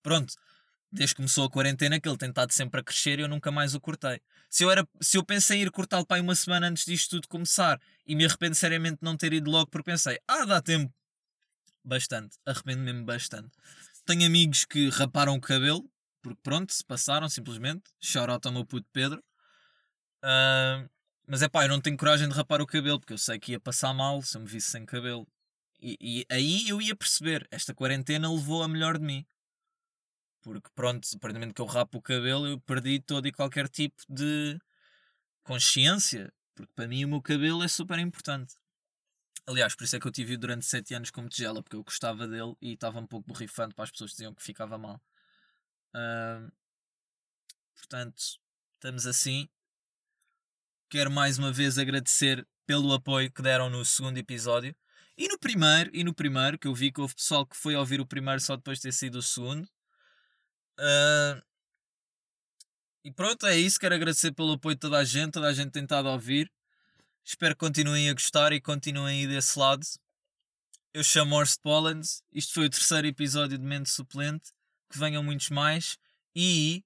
[0.01, 0.33] Pronto,
[0.91, 3.51] desde que começou a quarentena que ele tem estado sempre a crescer e eu nunca
[3.51, 4.19] mais o cortei.
[4.49, 7.11] Se eu, era, se eu pensei em ir cortá-lo para aí uma semana antes disto
[7.11, 10.59] tudo começar e me arrependo seriamente de não ter ido logo porque pensei, ah, dá
[10.59, 10.91] tempo.
[11.83, 13.51] Bastante, arrependo-me mesmo bastante.
[14.05, 15.89] Tenho amigos que raparam o cabelo,
[16.21, 17.83] porque pronto, se passaram simplesmente.
[18.29, 19.23] Out ao meu puto Pedro.
[20.23, 20.87] Uh,
[21.27, 23.53] mas é pá, eu não tenho coragem de rapar o cabelo, porque eu sei que
[23.53, 25.27] ia passar mal se eu me visse sem cabelo.
[25.79, 29.25] E, e aí eu ia perceber, esta quarentena levou a melhor de mim.
[30.41, 33.31] Porque pronto, a partir do momento que eu rapo o cabelo, eu perdi todo e
[33.31, 34.59] qualquer tipo de
[35.43, 36.31] consciência.
[36.53, 38.55] Porque para mim o meu cabelo é super importante.
[39.47, 42.27] Aliás, por isso é que eu tive durante 7 anos como tigela, porque eu gostava
[42.27, 44.99] dele e estava um pouco borrifante para as pessoas que diziam que ficava mal.
[45.93, 46.51] Uh,
[47.75, 48.39] portanto,
[48.73, 49.47] estamos assim.
[50.89, 54.75] Quero mais uma vez agradecer pelo apoio que deram no segundo episódio.
[55.17, 58.01] E no primeiro, e no primeiro, que eu vi que houve pessoal que foi ouvir
[58.01, 59.65] o primeiro só depois de ter sido o segundo.
[60.79, 61.41] Uh,
[63.03, 63.79] e pronto, é isso.
[63.79, 65.34] Quero agradecer pelo apoio de toda a gente.
[65.34, 66.51] Toda a gente tem estado a ouvir.
[67.25, 69.81] Espero que continuem a gostar e continuem aí desse lado.
[70.93, 72.21] Eu chamo Horst Pollens.
[72.31, 74.51] Isto foi o terceiro episódio de Mente Suplente.
[74.91, 75.97] Que venham muitos mais.
[76.35, 76.83] E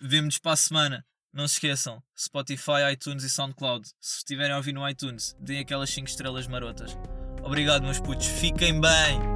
[0.00, 1.06] vemo-nos para a semana.
[1.32, 3.88] Não se esqueçam, Spotify, iTunes e SoundCloud.
[4.00, 6.96] Se estiverem a ouvir no iTunes, deem aquelas 5 estrelas marotas.
[7.42, 8.26] Obrigado, meus putos.
[8.26, 9.33] Fiquem bem!